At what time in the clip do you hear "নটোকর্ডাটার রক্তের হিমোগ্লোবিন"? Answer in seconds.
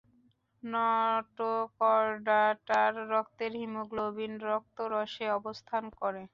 0.63-4.33